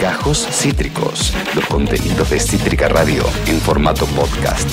[0.00, 4.68] Gajos Cítricos, los contenidos de Cítrica Radio en formato podcast.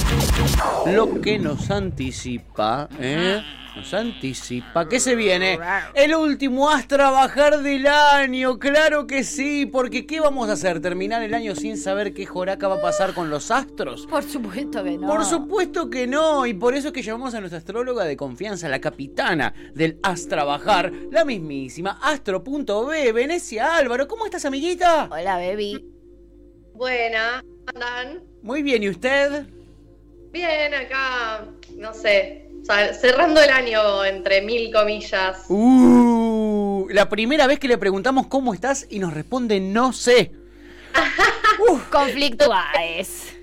[0.88, 3.42] Lo que nos anticipa, ¿eh?
[3.80, 5.58] Nos anticipa que se viene
[5.94, 10.82] el último Haz Trabajar del año, claro que sí, porque ¿qué vamos a hacer?
[10.82, 14.05] ¿Terminar el año sin saber qué joraca va a pasar con los astros?
[14.07, 15.07] Por supuesto que no.
[15.07, 18.68] Por supuesto que no, y por eso es que llamamos a nuestra astróloga de confianza,
[18.68, 24.09] la capitana del Haz Trabajar, la mismísima Astro.b, Venecia Álvaro.
[24.09, 25.07] ¿Cómo estás, amiguita?
[25.09, 25.86] Hola, baby.
[26.73, 28.23] Buena, andan.
[28.41, 29.45] Muy bien, ¿y usted?
[30.34, 31.45] Bien, acá,
[31.77, 35.45] no sé, o sea, cerrando el año entre mil comillas.
[35.50, 40.31] Uh, la primera vez que le preguntamos cómo estás y nos responde no sé.
[41.91, 43.36] Conflictuales.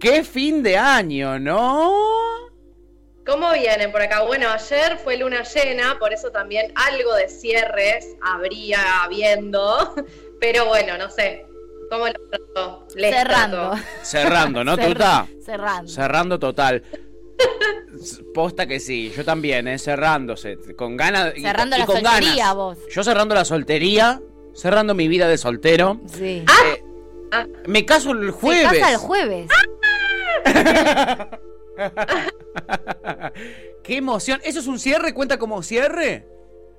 [0.00, 2.14] ¡Qué fin de año, ¿no?
[3.26, 4.22] ¿Cómo vienen por acá?
[4.24, 9.94] Bueno, ayer fue luna llena, por eso también algo de cierres habría habiendo,
[10.40, 11.46] pero bueno, no sé.
[11.90, 12.86] ¿Cómo lo trato?
[12.96, 13.70] Les Cerrando.
[13.70, 13.82] trato.
[14.02, 15.26] Cerrando, ¿no, Tuta?
[15.42, 15.90] Cerrando.
[15.90, 16.82] Cerrando total.
[18.34, 19.78] Posta que sí, yo también, ¿eh?
[19.78, 21.32] Cerrándose, con ganas.
[21.36, 22.54] y- Cerrando y la con soltería, ganas.
[22.56, 22.78] vos.
[22.90, 24.20] Yo cerrando la soltería,
[24.54, 26.00] cerrando mi vida de soltero.
[26.12, 26.44] Sí.
[26.66, 26.84] Eh,
[27.32, 27.46] Ah.
[27.66, 28.78] me caso el jueves.
[28.78, 29.48] casa el jueves.
[33.82, 34.40] ¡Qué emoción!
[34.44, 35.12] ¿Eso es un cierre?
[35.14, 36.26] ¿Cuenta como cierre?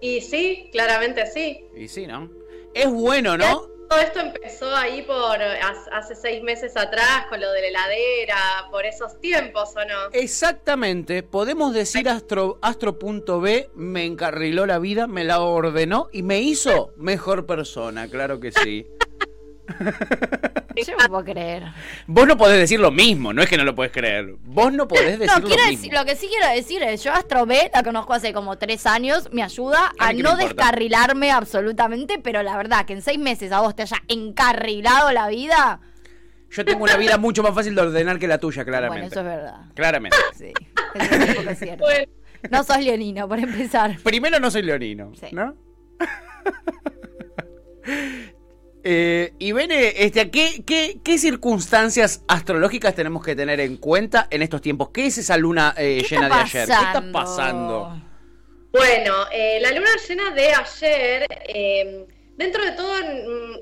[0.02, 1.66] Y sí, claramente sí.
[1.76, 2.30] Y sí, ¿no?
[2.74, 3.68] Es bueno, ¿no?
[3.90, 8.86] Todo esto empezó ahí por hace seis meses atrás con lo de la heladera, por
[8.86, 10.10] esos tiempos, ¿o no?
[10.12, 16.94] Exactamente, podemos decir astro, astro.b me encarriló la vida, me la ordenó y me hizo
[16.98, 18.88] mejor persona, claro que sí.
[20.76, 21.64] Yo no puedo creer.
[22.06, 24.36] Vos no podés decir lo mismo, no es que no lo podés creer.
[24.44, 25.78] Vos no podés decir No, lo quiero mismo.
[25.82, 28.86] decir, lo que sí quiero decir es, yo Astro B la conozco hace como tres
[28.86, 33.62] años, me ayuda A no descarrilarme absolutamente, pero la verdad que en seis meses a
[33.62, 35.80] vos te haya encarrilado la vida,
[36.52, 39.08] Yo tengo una vida mucho más fácil de ordenar que la tuya, bueno, claramente.
[39.08, 39.56] eso es verdad.
[39.74, 40.18] Claramente.
[40.38, 40.52] Sí,
[40.94, 41.86] eso es poco cierto.
[41.86, 42.06] Bueno,
[42.52, 43.98] No sos leonino, por empezar.
[44.04, 45.28] Primero no soy leonino, Sí.
[45.34, 45.56] ¿no?
[48.88, 54.44] Eh, y Bene, este, ¿qué, qué, qué circunstancias astrológicas tenemos que tener en cuenta en
[54.44, 54.90] estos tiempos?
[54.94, 56.68] ¿Qué es esa luna eh, ¿Qué llena de ayer?
[56.68, 58.00] ¿Qué está pasando?
[58.72, 62.94] Bueno, eh, la luna llena de ayer, eh, dentro de todo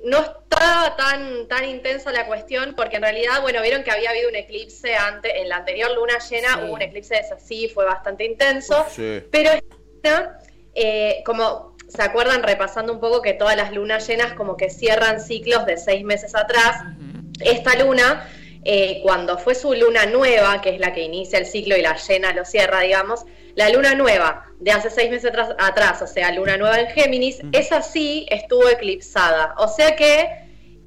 [0.04, 4.28] no estaba tan, tan intensa la cuestión, porque en realidad, bueno, vieron que había habido
[4.28, 6.60] un eclipse antes, en la anterior luna llena Sí.
[6.66, 9.22] hubo un eclipse de así, fue bastante intenso, Sí.
[9.32, 10.40] pero esta,
[10.76, 15.20] eh, como se acuerdan repasando un poco que todas las lunas llenas como que cierran
[15.20, 16.82] ciclos de seis meses atrás,
[17.40, 18.28] esta luna,
[18.66, 21.96] eh, cuando fue su luna nueva, que es la que inicia el ciclo y la
[21.96, 26.32] llena lo cierra, digamos, la luna nueva de hace seis meses atrás, atrás, o sea,
[26.32, 29.54] luna nueva en Géminis, esa sí estuvo eclipsada.
[29.58, 30.30] O sea que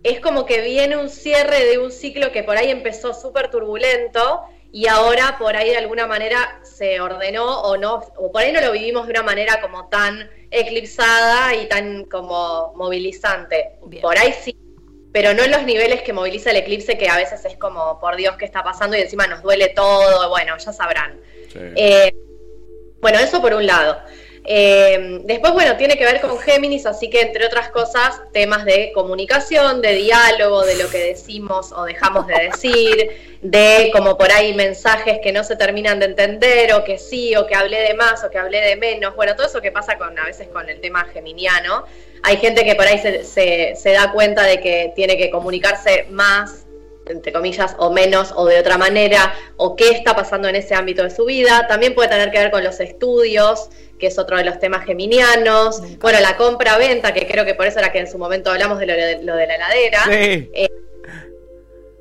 [0.02, 4.42] es como que viene un cierre de un ciclo que por ahí empezó súper turbulento
[4.76, 8.60] y ahora por ahí de alguna manera se ordenó o no, o por ahí no
[8.60, 13.70] lo vivimos de una manera como tan eclipsada y tan como movilizante.
[13.86, 14.02] Bien.
[14.02, 14.54] Por ahí sí,
[15.14, 18.16] pero no en los niveles que moviliza el eclipse, que a veces es como, por
[18.16, 18.98] Dios, ¿qué está pasando?
[18.98, 21.22] Y encima nos duele todo, bueno, ya sabrán.
[21.50, 21.58] Sí.
[21.74, 22.14] Eh,
[23.00, 23.98] bueno, eso por un lado.
[24.48, 28.92] Eh, después, bueno, tiene que ver con Géminis, así que entre otras cosas, temas de
[28.94, 34.54] comunicación, de diálogo, de lo que decimos o dejamos de decir, de como por ahí
[34.54, 38.22] mensajes que no se terminan de entender, o que sí, o que hablé de más,
[38.22, 39.16] o que hablé de menos.
[39.16, 41.84] Bueno, todo eso que pasa con a veces con el tema geminiano.
[42.22, 46.06] Hay gente que por ahí se, se- se da cuenta de que tiene que comunicarse
[46.10, 46.65] más
[47.06, 51.02] entre comillas, o menos, o de otra manera, o qué está pasando en ese ámbito
[51.02, 51.66] de su vida.
[51.68, 53.68] También puede tener que ver con los estudios,
[53.98, 55.80] que es otro de los temas geminianos.
[55.98, 58.86] Bueno, la compra-venta, que creo que por eso era que en su momento hablamos de
[58.86, 60.04] lo de, lo de la heladera.
[60.08, 60.50] Sí.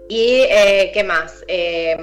[0.08, 1.44] Y eh, qué más.
[1.48, 1.96] Eh,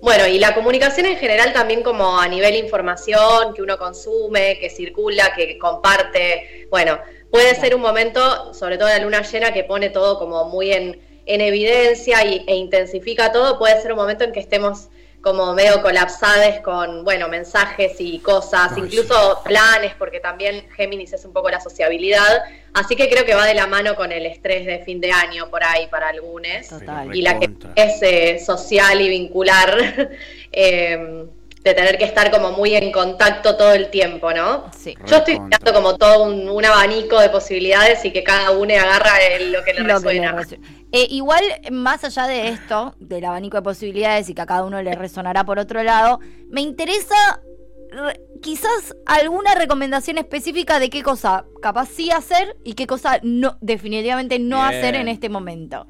[0.00, 4.70] bueno, y la comunicación en general también como a nivel información que uno consume, que
[4.70, 6.68] circula, que comparte.
[6.70, 10.72] Bueno, puede ser un momento, sobre todo la luna llena, que pone todo como muy
[10.72, 13.58] en, en evidencia y, e intensifica todo.
[13.58, 14.88] Puede ser un momento en que estemos
[15.22, 21.24] como medio colapsades con, bueno, mensajes y cosas, Ay, incluso planes, porque también Géminis es
[21.24, 22.42] un poco la sociabilidad.
[22.74, 25.48] Así que creo que va de la mano con el estrés de fin de año
[25.48, 27.14] por ahí para algunos Total.
[27.14, 30.10] y la que es eh, social y vincular,
[30.52, 31.26] eh,
[31.62, 34.64] de tener que estar como muy en contacto todo el tiempo, ¿no?
[34.76, 34.96] Sí.
[35.06, 39.18] Yo estoy mirando como todo un, un abanico de posibilidades y que cada uno agarra
[39.30, 40.46] el- lo que le Lo que le resuena.
[40.90, 44.82] Eh, igual, más allá de esto, del abanico de posibilidades y que a cada uno
[44.82, 46.18] le resonará por otro lado,
[46.50, 47.14] me interesa
[47.90, 53.56] re- quizás alguna recomendación específica de qué cosa capaz sí hacer y qué cosa no,
[53.60, 54.80] definitivamente no Bien.
[54.80, 55.86] hacer en este momento.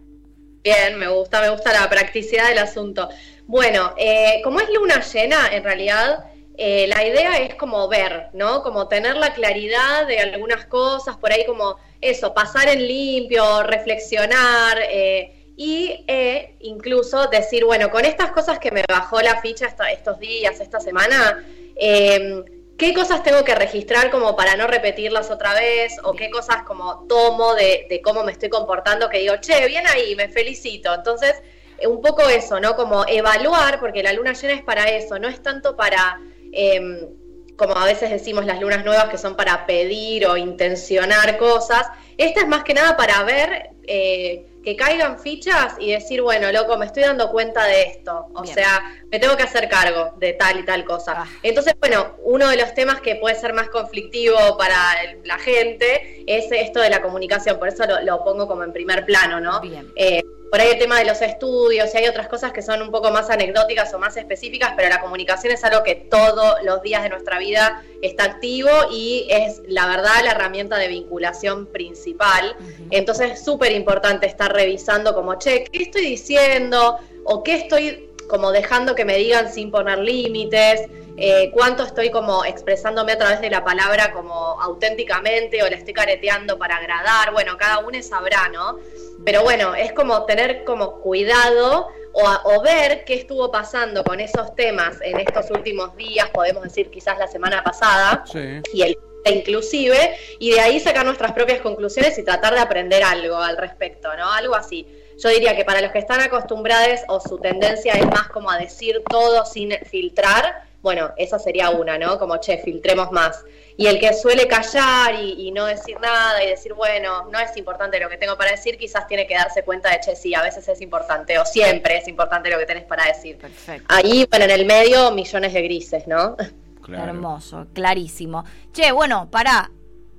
[0.62, 3.08] Bien, me gusta, me gusta la practicidad del asunto.
[3.46, 6.24] Bueno, eh, como es luna llena, en realidad
[6.56, 8.62] eh, la idea es como ver, ¿no?
[8.62, 14.78] Como tener la claridad de algunas cosas, por ahí como eso, pasar en limpio, reflexionar
[14.88, 19.90] eh, y eh, incluso decir, bueno, con estas cosas que me bajó la ficha esta-
[19.90, 21.44] estos días, esta semana,
[21.74, 22.44] eh,
[22.82, 25.93] ¿qué cosas tengo que registrar como para no repetirlas otra vez?
[26.02, 30.17] ¿O qué cosas como tomo de, cómo me estoy comportando que digo, che, bien ahí,
[30.17, 30.93] me felicito?
[30.93, 31.40] Entonces,
[31.79, 32.75] eh, un poco eso, ¿no?
[32.75, 36.19] Como evaluar, porque la luna llena es para eso, no es tanto para...
[36.52, 37.08] em,
[37.56, 41.87] como a veces decimos las lunas nuevas que son para pedir o intencionar cosas,
[42.17, 46.76] esta es más que nada para ver eh, que caigan fichas y decir, bueno, loco,
[46.76, 48.54] me estoy dando cuenta de esto, o Bien.
[48.54, 51.14] sea, me tengo que hacer cargo de tal y tal cosa.
[51.16, 51.26] Ah.
[51.42, 54.76] Entonces, bueno, uno de los temas que puede ser más conflictivo para
[55.24, 59.04] la gente es esto de la comunicación, por eso lo, lo pongo como en primer
[59.04, 59.60] plano, ¿no?
[59.60, 59.92] Bien.
[59.96, 60.22] Eh,
[60.52, 63.10] por ahí el tema de los estudios y hay otras cosas que son un poco
[63.10, 67.08] más anecdóticas o más específicas, pero la comunicación es algo que todos los días de
[67.08, 72.54] nuestra vida está activo y es la verdad la herramienta de vinculación principal.
[72.90, 76.98] Entonces es súper importante estar revisando como, che, ¿qué estoy diciendo?
[77.25, 80.82] ¿O qué estoy como dejando que me digan sin poner límites?
[81.16, 85.94] Eh, ¿Cuánto estoy como expresándome a través de la palabra como auténticamente o la estoy
[85.94, 87.32] careteando para agradar?
[87.32, 88.78] Bueno, cada uno sabrá, ¿no?
[89.24, 94.20] Pero bueno, es como tener como cuidado o, a- o ver qué estuvo pasando con
[94.20, 98.60] esos temas en estos últimos días, podemos decir quizás la semana pasada, Sí.
[98.74, 103.36] y el inclusive, y de ahí sacar nuestras propias conclusiones y tratar de aprender algo
[103.36, 104.32] al respecto, ¿no?
[104.32, 104.84] Algo así.
[105.16, 108.58] Yo diría que para los que están acostumbrados o su tendencia es más como a
[108.58, 112.19] decir todo sin filtrar, bueno, esa sería una, ¿no?
[112.19, 113.44] Como, che, filtremos más.
[113.76, 117.56] Y el que suele callar y, y no decir nada y decir, bueno, no es
[117.56, 120.43] importante lo que tengo para decir, quizás tiene que darse cuenta de, che, sí, a
[120.43, 123.38] veces es importante, o siempre es importante lo que tenés para decir.
[123.38, 123.87] Perfecto.
[123.88, 126.37] Ahí, bueno, en el medio, millones de grises, ¿no?
[126.82, 127.05] Claro.
[127.05, 128.44] Hermoso, clarísimo.
[128.73, 129.70] Che, bueno, pará.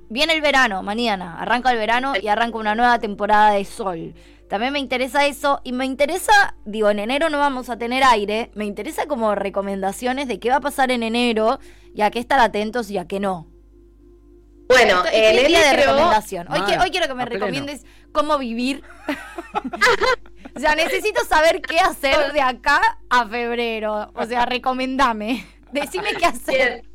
[0.08, 1.40] Viene el verano, mañana.
[1.40, 4.14] Arranca el verano y arranca una nueva temporada de sol.
[4.54, 8.52] También me interesa eso y me interesa, digo, en enero no vamos a tener aire,
[8.54, 11.58] me interesa como recomendaciones de qué va a pasar en enero
[11.92, 13.48] y a qué estar atentos y a qué no.
[14.68, 15.92] Bueno, estoy día de enero...
[15.92, 16.46] recomendación.
[16.52, 17.40] Hoy, Mal, quiero, hoy quiero que me pleno.
[17.40, 18.84] recomiendes cómo vivir.
[20.54, 22.80] o sea, necesito saber qué hacer de acá
[23.10, 24.12] a febrero.
[24.14, 25.44] O sea, recomendame.
[25.72, 26.74] Decime qué hacer.
[26.74, 26.93] Bien.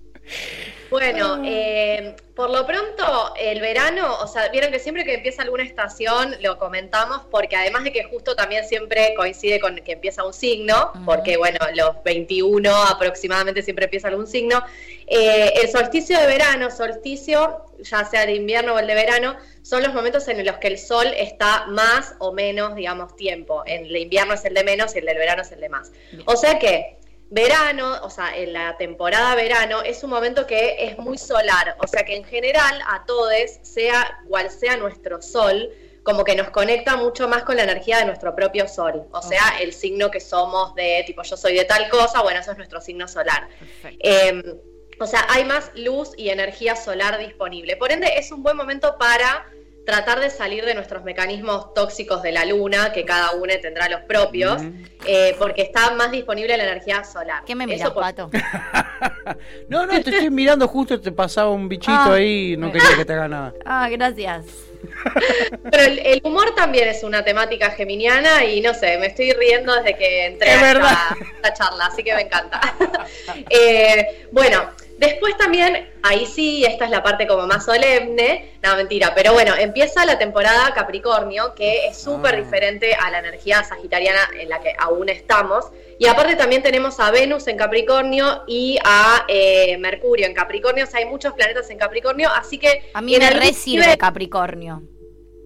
[0.89, 5.63] Bueno, eh, por lo pronto, el verano, o sea, vieron que siempre que empieza alguna
[5.63, 10.33] estación lo comentamos, porque además de que justo también siempre coincide con que empieza un
[10.33, 14.63] signo, porque bueno, los 21 aproximadamente siempre empieza algún signo.
[15.05, 19.83] eh, el solsticio de verano, solsticio, ya sea de invierno o el de verano, son
[19.83, 23.63] los momentos en los que el sol está más o menos, digamos, tiempo.
[23.65, 25.91] En el invierno es el de menos y el del verano es el de más.
[26.25, 26.98] O sea que
[27.29, 31.87] verano, o sea, en la temporada verano, es un momento que es muy solar, o
[31.87, 33.31] sea que en general a todos,
[33.61, 35.69] sea cual sea nuestro sol,
[36.03, 39.59] como que nos conecta mucho más con la energía de nuestro propio sol, o sea,
[39.61, 42.81] el signo que somos de, tipo, yo soy de tal cosa, bueno, eso es nuestro
[42.81, 43.47] signo solar.
[43.99, 44.41] Eh,
[44.99, 47.77] o sea, hay más luz y energía solar disponible.
[47.77, 49.45] Por ende, es un buen momento para
[49.85, 54.01] tratar de salir de nuestros mecanismos tóxicos de la luna, que cada uno tendrá los
[54.01, 54.83] propios, Mm.
[55.06, 57.44] eh, porque está más disponible la energía solar.
[57.45, 58.30] ¿Qué me miras, por- Pato?
[59.69, 62.13] No, no, te estoy mirando justo, te pasaba un bichito Ah.
[62.15, 63.54] ahí, no quería que te haga nada.
[63.65, 64.45] Ah, gracias.
[65.71, 69.73] Pero el, el humor también es una temática geminiana y no sé, me estoy riendo
[69.75, 72.59] desde que entré Es a esta charla, así que me encanta.
[73.49, 79.13] Eh, bueno, después también, ahí sí, esta es la parte como más solemne, no mentira,
[79.15, 82.37] pero bueno, empieza la temporada Capricornio, que es súper Ah.
[82.37, 85.65] diferente a la energía sagitariana en la que aún estamos.
[85.97, 90.87] Y aparte también tenemos a Venus en Capricornio y a eh, Mercurio en Capricornio, o
[90.87, 92.83] sea, hay muchos planetas en Capricornio, así que...
[92.94, 94.83] A mí me algún re sirve nivel- Capricornio.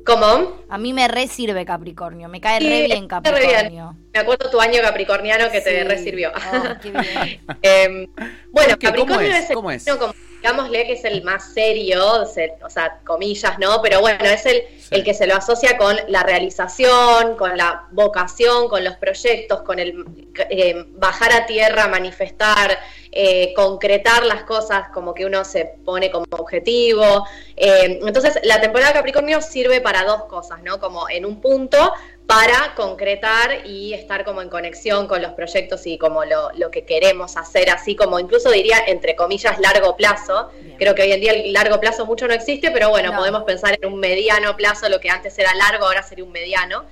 [0.05, 0.57] ¿Cómo?
[0.69, 2.27] A mí me re sirve Capricornio.
[2.27, 3.95] Me cae Sí, re bien re Capricornio.
[4.13, 5.83] Me acuerdo tu año capricorniano que te Sí.
[5.87, 6.31] resirvió.
[6.35, 7.41] Oh, qué bien.
[7.61, 8.07] Eh,
[8.51, 8.87] bueno, ¿Por qué?
[8.87, 9.43] ¿Cómo Capricornio es?
[9.43, 9.85] es, el ¿Cómo es?
[9.85, 10.13] como,
[10.47, 13.81] digámosle que es el más serio, se- o sea, comillas, ¿no?
[13.81, 14.89] Pero bueno, es el, Sí.
[14.95, 19.79] el que se lo asocia con la realización, con la vocación, con los proyectos, con
[19.79, 20.03] el
[20.49, 22.77] eh, bajar a tierra, manifestar,
[23.11, 27.25] eh, concretar las cosas como que uno se pone como objetivo.
[27.55, 30.79] Eh, entonces, la temporada de Capricornio sirve para dos cosas, ¿no?
[30.79, 31.93] Como en un punto
[32.27, 36.85] para concretar y estar como en conexión con los proyectos y como lo, lo, que
[36.85, 40.49] queremos hacer, así como incluso diría entre comillas largo plazo.
[40.61, 40.77] Bien.
[40.77, 43.17] Creo que hoy en día el largo plazo mucho no existe, pero bueno, no.
[43.17, 46.85] podemos pensar en un mediano plazo, lo que antes era largo, ahora sería un mediano.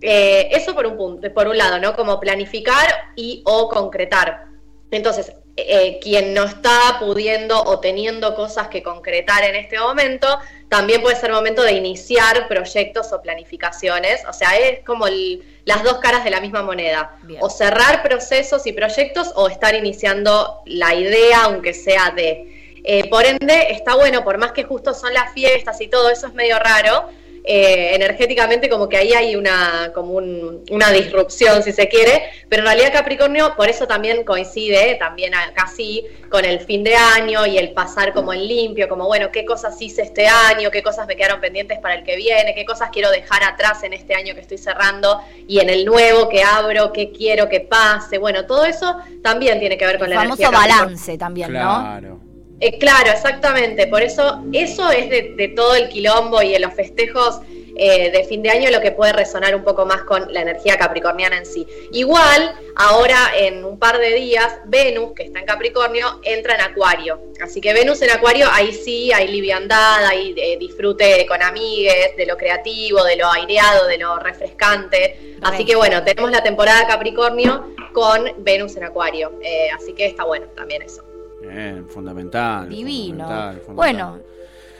[0.00, 1.96] Eh, eso por un punto, por un lado, ¿no?
[1.96, 4.46] Como planificar y o concretar.
[4.90, 11.00] Entonces, eh, quien no está pudiendo o teniendo cosas que concretar en este momento, también
[11.00, 14.22] puede ser momento de iniciar proyectos o planificaciones.
[14.28, 17.16] O sea, es como el, las dos caras de la misma moneda.
[17.22, 17.40] Bien.
[17.42, 22.82] O cerrar procesos y proyectos o estar iniciando la idea, aunque sea de...
[22.84, 26.28] Eh, por ende, está bueno, por más que justo son las fiestas y todo eso
[26.28, 27.08] es medio raro,
[27.48, 32.62] eh, energéticamente como que ahí hay una, como un, una disrupción, si se quiere, pero
[32.62, 37.56] en realidad Capricornio por eso también coincide, también casi con el fin de año y
[37.56, 41.14] el pasar como en limpio, como bueno, qué cosas hice este año, qué cosas me
[41.14, 44.40] quedaron pendientes para el que viene, qué cosas quiero dejar atrás en este año que
[44.40, 48.96] estoy cerrando y en el nuevo que abro, qué quiero que pase, bueno, todo eso
[49.22, 52.25] también tiene que ver con el la famoso balance también, claro.
[52.60, 53.86] Eh, claro, exactamente.
[53.86, 57.40] Por eso, eso es de, de, todo el quilombo y de los festejos
[57.78, 60.78] eh, de fin de año lo que puede resonar un poco más con la energía
[60.78, 61.66] capricorniana en sí.
[61.92, 67.20] Igual, ahora en un par de días, Venus, que está en Capricornio, entra en Acuario.
[67.42, 72.24] Así que Venus en Acuario, ahí sí hay liviandad, hay eh, disfrute con amigues, de
[72.24, 75.36] lo creativo, de lo aireado, de lo refrescante.
[75.42, 79.38] Así que bueno, tenemos la temporada Capricornio con Venus en Acuario.
[79.42, 81.05] Eh, así que está bueno también eso.
[81.40, 82.68] Bien, fundamental.
[82.68, 83.24] Divino.
[83.24, 83.74] Fundamental, fundamental.
[83.74, 84.20] Bueno,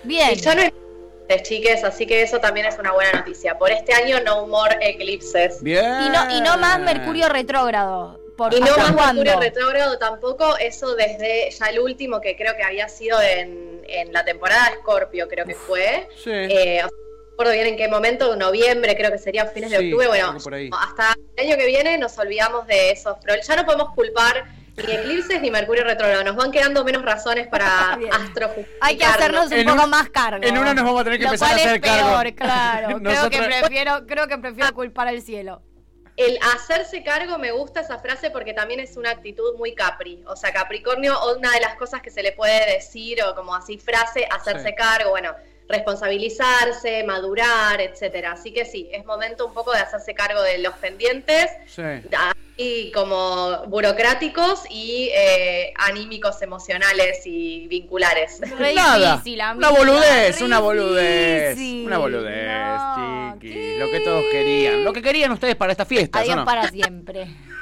[0.05, 0.31] bien.
[0.33, 0.63] Y ya no
[1.29, 3.59] es chiques, así que eso también es una buena noticia.
[3.59, 5.63] Por este año no more eclipses.
[5.63, 5.85] Bien.
[6.05, 8.21] Y no, y no más Mercurio retrógrado.
[8.37, 9.15] Por y no más?
[9.15, 14.13] Mercurio retrógrado tampoco, eso desde ya el último que creo que había sido en, en
[14.13, 16.07] la temporada de Scorpio, creo que fue.
[16.23, 16.31] Sí.
[16.33, 16.89] Eh, no
[17.31, 20.07] recuerdo bien en qué momento, noviembre, creo que sería fines Sí, de octubre.
[20.09, 20.71] Bueno, algo por ahí.
[20.73, 23.47] hasta el año que viene nos olvidamos de esos problemas.
[23.49, 24.45] Ya no podemos culpar
[24.77, 26.25] ni eclipses ni Mercurio retrógrado.
[26.25, 28.79] Nos van quedando menos razones para astrojustificarnos.
[28.81, 30.45] Hay que hacernos un En poco un- más cargo.
[30.47, 32.23] en una nos vamos a tener que Lo empezar a es hacer cargo.
[32.37, 32.87] claro.
[32.89, 35.63] creo, que Nosotros- prefiero, creo que prefiero culpar al cielo.
[36.17, 40.25] El hacerse cargo me gusta esa frase porque también es una actitud muy capri.
[40.27, 43.77] O sea, Capricornio, una de las cosas que se le puede decir o como así
[43.77, 44.75] frase, hacerse Sí.
[44.75, 45.35] cargo, bueno,
[45.69, 48.33] responsabilizarse, madurar, etcétera.
[48.33, 51.83] Así que sí, es momento un poco de hacerse cargo de los pendientes, Sí.
[51.83, 58.41] así como burocráticos y eh, anímicos, emocionales y vinculares.
[58.59, 59.13] Re Nada.
[59.17, 61.57] difícil, una boludez, re una boludez.
[61.57, 61.87] difícil.
[61.87, 63.53] Una boludez, No, chiqui.
[63.53, 63.77] ¿qué?
[63.79, 64.85] Lo que todos querían.
[64.85, 66.45] Lo que querían ustedes para esta fiesta, Adiós ¿o no?
[66.45, 67.27] para siempre.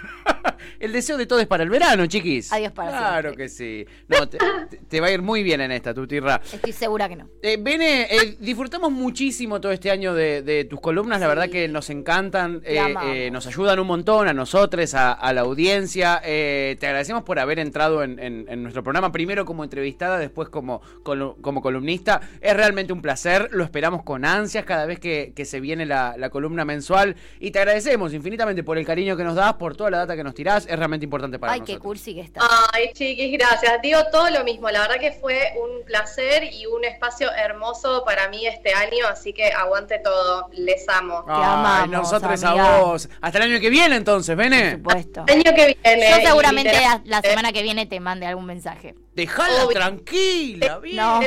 [0.85, 2.53] El deseo de todos es para el verano, chiquis.
[2.53, 3.45] Adiós para Claro siempre.
[3.45, 3.87] que sí.
[4.09, 6.43] No, te, va a ir muy bien en esta, tu tirra.
[6.53, 7.29] Estoy segura que no.
[7.43, 11.69] Eh, Bene, eh, disfrutamos muchísimo todo este año de, de tus columnas, la verdad que
[11.69, 16.21] nos encantan, eh, eh, nos ayudan un montón a nosotros, a, a la audiencia.
[16.23, 20.83] Te agradecemos por haber entrado en, en- en nuestro programa, primero como entrevistada, después como,
[21.03, 22.21] como columnista.
[22.43, 26.15] Es realmente un placer, lo esperamos con ansias cada vez que, que se viene la,
[26.19, 29.91] la columna mensual y te agradecemos infinitamente por el cariño que nos das, por toda
[29.91, 31.83] la data que nos tirás, es realmente importante para Ay, qué nosotros.
[31.83, 32.41] cursi que está.
[32.73, 33.81] Ay, chiquis, gracias.
[33.83, 34.69] Digo todo lo mismo.
[34.71, 39.33] La verdad que fue un placer y un espacio hermoso para mí este año, así
[39.33, 40.49] que aguante todo.
[40.53, 41.25] Les amo.
[41.25, 42.77] Te amamos, nosotros amiga.
[42.77, 43.09] a vos.
[43.21, 44.73] Hasta el año que viene entonces, Por Bene.
[44.73, 45.25] supuesto.
[45.27, 46.11] El año que viene.
[46.11, 48.95] Yo seguramente la, la semana que viene te mande algún mensaje.
[49.15, 49.75] Dejala Obvio.
[49.79, 50.97] tranquila, bien.
[50.97, 51.21] No.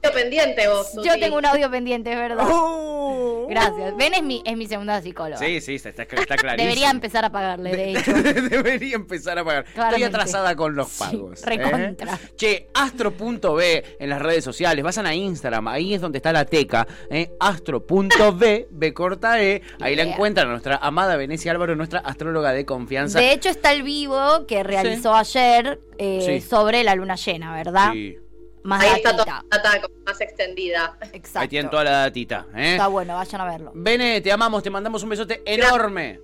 [0.00, 0.92] Pendiente vos.
[1.04, 2.46] Yo tengo un audio pendiente, es verdad.
[2.48, 3.46] Oh.
[3.50, 3.96] Gracias.
[3.96, 5.36] Ben es mi, es mi segunda psicóloga.
[5.38, 6.56] Sí, sí, está, está, clarísimo.
[6.56, 8.12] Debería empezar a pagarle, de hecho.
[8.50, 9.64] Debería empezar a pagar.
[9.66, 11.42] Estoy atrasada con los Sí, pagos.
[11.42, 11.46] ¿eh?
[11.46, 12.18] recontra.
[12.36, 14.84] Che, astro.b en las redes sociales.
[14.84, 16.86] Vayan a Instagram, ahí es donde está la teca.
[17.10, 17.30] ¿eh?
[17.40, 19.62] Astro.b, B corta E.
[19.80, 23.18] Ahí la encuentran a nuestra amada Venecia Álvaro, nuestra astróloga de confianza.
[23.18, 26.46] De hecho, está el vivo que realizó ayer eh, Sí.
[26.48, 27.92] sobre la luna llena, ¿verdad?
[27.92, 28.16] Sí.
[28.62, 30.98] Más Ahí está toda la data como más extendida.
[31.12, 31.38] Exacto.
[31.40, 32.46] Ahí tienen toda la datita.
[32.54, 32.72] ¿eh?
[32.72, 33.72] Está bueno, vayan a verlo.
[33.74, 36.20] Bene, te amamos, te mandamos un besote enorme.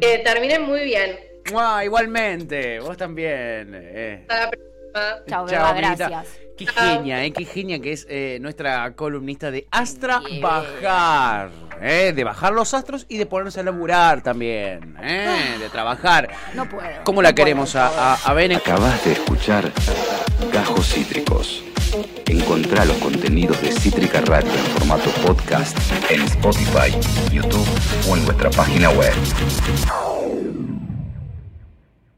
[0.00, 1.18] Que terminen muy bien.
[1.84, 3.72] Igualmente, vos también.
[3.74, 4.24] eh.
[4.28, 4.68] Hasta la próxima.
[4.94, 6.40] Chao, Chao, Beba, gracias.
[6.56, 11.50] Qué genia, eh, qué genia que es eh, nuestra columnista de Astra Bajar.
[11.80, 14.96] Eh, de bajar los astros y de ponerse a laburar también.
[15.02, 16.28] eh, de trabajar.
[16.54, 16.88] No puedo.
[17.04, 18.56] ¿Cómo la no queremos a, a, a Bene?
[18.56, 19.72] Acabas de escuchar
[20.52, 21.62] Gajos Cítricos.
[22.26, 25.76] Encontrá los contenidos de Cítrica Radio en formato podcast
[26.10, 26.94] en Spotify,
[27.32, 27.66] YouTube
[28.10, 29.14] o en nuestra página web.